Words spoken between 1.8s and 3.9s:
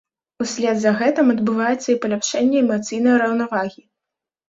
і паляпшэнне эмацыйнай раўнавагі.